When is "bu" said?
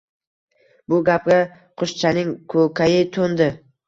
0.93-1.01